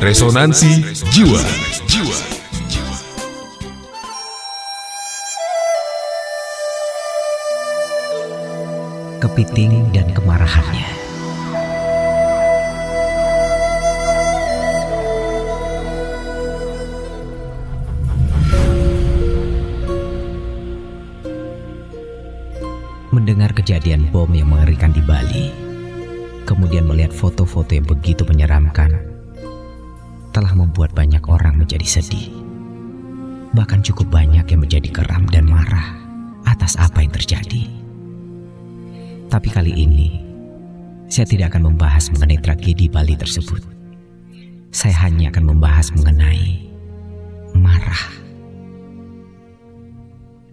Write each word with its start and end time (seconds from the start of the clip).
Resonansi 0.00 0.80
Jiwa. 1.12 1.44
Kepiting 9.20 9.92
dan 9.92 10.08
kemarahannya. 10.16 10.88
Mendengar 23.12 23.52
kejadian 23.52 24.08
bom 24.08 24.32
yang 24.32 24.48
mengerikan 24.48 24.96
di 24.96 25.04
Bali, 25.04 25.52
kemudian 26.48 26.88
melihat 26.88 27.12
foto-foto 27.12 27.76
yang 27.76 27.84
begitu 27.84 28.24
menyeramkan, 28.24 29.19
telah 30.40 30.56
membuat 30.56 30.96
banyak 30.96 31.20
orang 31.28 31.60
menjadi 31.60 32.00
sedih. 32.00 32.32
Bahkan 33.52 33.84
cukup 33.84 34.08
banyak 34.08 34.48
yang 34.48 34.64
menjadi 34.64 34.88
geram 34.88 35.28
dan 35.28 35.44
marah 35.44 36.00
atas 36.48 36.80
apa 36.80 37.04
yang 37.04 37.12
terjadi. 37.12 37.68
Tapi 39.28 39.48
kali 39.52 39.68
ini, 39.68 40.16
saya 41.12 41.28
tidak 41.28 41.52
akan 41.52 41.68
membahas 41.68 42.08
mengenai 42.16 42.40
tragedi 42.40 42.88
Bali 42.88 43.20
tersebut. 43.20 43.60
Saya 44.72 44.96
hanya 45.04 45.28
akan 45.28 45.44
membahas 45.44 45.92
mengenai 45.92 46.72
marah. 47.52 48.08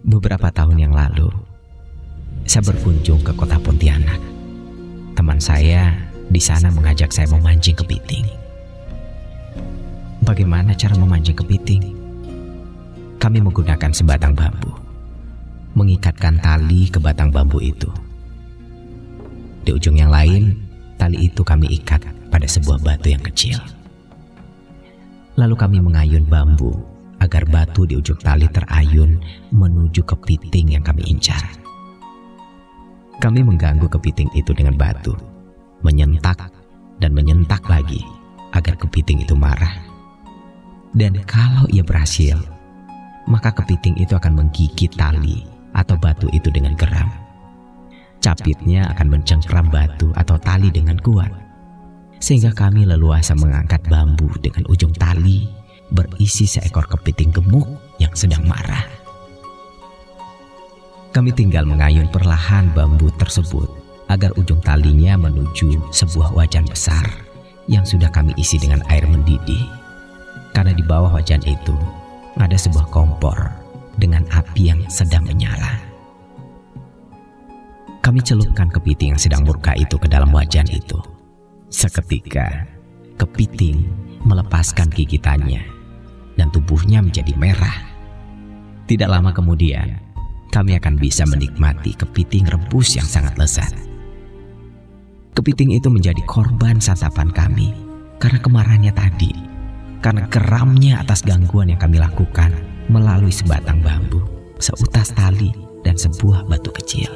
Beberapa 0.00 0.48
tahun 0.48 0.80
yang 0.80 0.96
lalu, 0.96 1.28
saya 2.48 2.64
berkunjung 2.64 3.20
ke 3.20 3.36
kota 3.36 3.60
Pontianak. 3.60 4.22
Teman 5.12 5.36
saya 5.36 5.92
di 6.32 6.40
sana 6.40 6.72
mengajak 6.72 7.12
saya 7.12 7.28
memancing 7.28 7.76
kepiting. 7.76 8.43
Bagaimana 10.24 10.72
cara 10.72 10.96
memancing 10.96 11.36
kepiting? 11.36 11.84
Kami 13.20 13.44
menggunakan 13.44 13.92
sebatang 13.92 14.32
bambu, 14.32 14.72
mengikatkan 15.76 16.40
tali 16.40 16.88
ke 16.88 16.96
batang 16.96 17.28
bambu 17.28 17.60
itu. 17.60 17.92
Di 19.68 19.76
ujung 19.76 20.00
yang 20.00 20.08
lain, 20.08 20.56
tali 20.96 21.28
itu 21.28 21.44
kami 21.44 21.68
ikat 21.76 22.08
pada 22.32 22.48
sebuah 22.48 22.80
batu 22.80 23.12
yang 23.12 23.20
kecil. 23.20 23.60
Lalu 25.36 25.54
kami 25.60 25.78
mengayun 25.84 26.24
bambu 26.24 26.72
agar 27.20 27.44
batu 27.44 27.84
di 27.84 28.00
ujung 28.00 28.16
tali 28.24 28.48
terayun 28.48 29.20
menuju 29.52 30.08
kepiting 30.08 30.72
yang 30.72 30.84
kami 30.84 31.04
incar. 31.04 31.44
Kami 33.20 33.44
mengganggu 33.44 33.92
kepiting 33.92 34.32
itu 34.32 34.56
dengan 34.56 34.72
batu, 34.80 35.12
menyentak 35.84 36.48
dan 36.96 37.12
menyentak 37.12 37.60
lagi 37.68 38.00
agar 38.56 38.72
kepiting 38.80 39.20
itu 39.20 39.36
marah. 39.36 39.93
Dan 40.94 41.18
kalau 41.26 41.66
ia 41.74 41.82
berhasil, 41.82 42.38
maka 43.26 43.50
kepiting 43.50 43.98
itu 43.98 44.14
akan 44.14 44.46
menggigit 44.46 44.94
tali 44.94 45.42
atau 45.74 45.98
batu 45.98 46.30
itu 46.30 46.54
dengan 46.54 46.78
geram. 46.78 47.10
Capitnya 48.22 48.88
akan 48.94 49.18
mencengkram 49.18 49.68
batu 49.68 50.14
atau 50.14 50.38
tali 50.38 50.70
dengan 50.70 50.96
kuat. 51.02 51.28
Sehingga 52.22 52.56
kami 52.56 52.88
leluasa 52.88 53.36
mengangkat 53.36 53.84
bambu 53.90 54.30
dengan 54.40 54.64
ujung 54.70 54.94
tali 54.96 55.44
berisi 55.92 56.48
seekor 56.48 56.88
kepiting 56.88 57.34
gemuk 57.34 57.68
yang 58.00 58.14
sedang 58.16 58.46
marah. 58.48 58.86
Kami 61.12 61.30
tinggal 61.36 61.68
mengayun 61.68 62.08
perlahan 62.08 62.72
bambu 62.72 63.12
tersebut 63.20 63.68
agar 64.08 64.32
ujung 64.40 64.62
talinya 64.62 65.18
menuju 65.20 65.90
sebuah 65.92 66.32
wajan 66.32 66.64
besar 66.64 67.04
yang 67.68 67.84
sudah 67.84 68.08
kami 68.08 68.32
isi 68.40 68.56
dengan 68.56 68.80
air 68.88 69.04
mendidih. 69.04 69.83
Karena 70.54 70.70
di 70.70 70.86
bawah 70.86 71.10
wajan 71.10 71.42
itu 71.42 71.74
ada 72.38 72.54
sebuah 72.54 72.88
kompor 72.94 73.50
dengan 73.98 74.22
api 74.30 74.70
yang 74.70 74.80
sedang 74.86 75.26
menyala. 75.26 75.82
Kami 78.04 78.20
celupkan 78.20 78.68
kepiting 78.68 79.16
yang 79.16 79.22
sedang 79.22 79.42
murka 79.48 79.72
itu 79.74 79.96
ke 79.96 80.06
dalam 80.06 80.28
wajan 80.30 80.68
itu. 80.68 81.00
Seketika, 81.72 82.68
kepiting 83.16 83.88
melepaskan 84.22 84.92
gigitannya 84.92 85.64
dan 86.36 86.52
tubuhnya 86.52 87.00
menjadi 87.00 87.32
merah. 87.34 87.80
Tidak 88.84 89.08
lama 89.08 89.32
kemudian, 89.32 89.96
kami 90.52 90.76
akan 90.76 91.00
bisa 91.00 91.24
menikmati 91.24 91.96
kepiting 91.96 92.44
rebus 92.44 92.94
yang 92.94 93.08
sangat 93.08 93.34
lezat. 93.40 93.72
Kepiting 95.34 95.74
itu 95.74 95.88
menjadi 95.90 96.20
korban 96.28 96.78
santapan 96.78 97.32
kami 97.32 97.72
karena 98.20 98.38
kemarahannya 98.38 98.92
tadi, 98.92 99.32
karena 100.04 100.28
geramnya 100.28 101.00
atas 101.00 101.24
gangguan 101.24 101.72
yang 101.72 101.80
kami 101.80 101.96
lakukan 101.96 102.52
melalui 102.92 103.32
sebatang 103.32 103.80
bambu, 103.80 104.20
seutas 104.60 105.16
tali, 105.16 105.48
dan 105.80 105.96
sebuah 105.96 106.44
batu 106.44 106.68
kecil. 106.76 107.08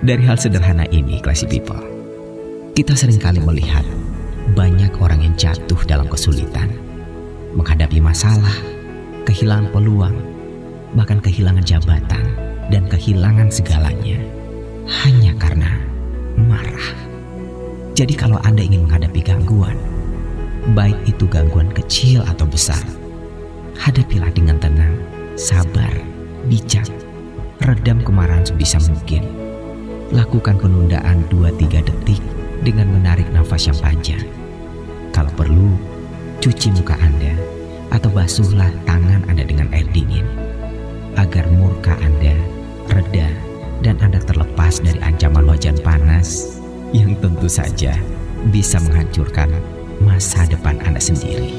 Dari 0.00 0.24
hal 0.24 0.40
sederhana 0.40 0.88
ini, 0.88 1.20
classy 1.20 1.44
people, 1.44 1.76
kita 2.72 2.96
sering 2.96 3.20
kali 3.20 3.44
melihat 3.44 3.84
banyak 4.56 4.96
orang 4.96 5.20
yang 5.20 5.36
jatuh 5.36 5.76
dalam 5.84 6.08
kesulitan, 6.08 6.72
menghadapi 7.52 8.00
masalah, 8.00 8.56
kehilangan 9.28 9.68
peluang, 9.76 10.29
bahkan 10.94 11.22
kehilangan 11.22 11.62
jabatan, 11.62 12.24
dan 12.70 12.86
kehilangan 12.86 13.50
segalanya 13.50 14.18
hanya 15.02 15.34
karena 15.38 15.70
marah. 16.38 16.88
Jadi 17.94 18.14
kalau 18.16 18.38
Anda 18.46 18.64
ingin 18.64 18.86
menghadapi 18.88 19.20
gangguan, 19.20 19.76
baik 20.72 20.96
itu 21.04 21.26
gangguan 21.28 21.68
kecil 21.74 22.24
atau 22.26 22.46
besar, 22.48 22.80
hadapilah 23.76 24.30
dengan 24.32 24.56
tenang, 24.56 24.94
sabar, 25.36 25.92
bijak, 26.48 26.86
redam 27.62 28.00
kemarahan 28.00 28.46
sebisa 28.46 28.80
mungkin. 28.88 29.26
Lakukan 30.10 30.58
penundaan 30.58 31.22
2-3 31.30 31.86
detik 31.86 32.18
dengan 32.66 32.90
menarik 32.90 33.30
nafas 33.30 33.70
yang 33.70 33.78
panjang. 33.78 34.26
Kalau 35.14 35.30
perlu, 35.38 35.70
cuci 36.42 36.74
muka 36.74 36.98
Anda 36.98 37.38
atau 37.94 38.10
basuhlah 38.10 38.70
tangan 38.86 39.22
Anda 39.30 39.46
dengan 39.46 39.70
air 39.70 39.86
dingin 39.94 40.49
agar 41.16 41.46
murka 41.50 41.96
Anda 41.98 42.36
reda 42.90 43.28
dan 43.80 43.96
Anda 44.04 44.20
terlepas 44.22 44.84
dari 44.84 45.00
ancaman 45.00 45.48
wajan 45.48 45.78
panas 45.80 46.60
yang 46.92 47.16
tentu 47.18 47.48
saja 47.48 47.96
bisa 48.50 48.78
menghancurkan 48.82 49.50
masa 50.04 50.44
depan 50.48 50.78
Anda 50.84 51.00
sendiri. 51.00 51.56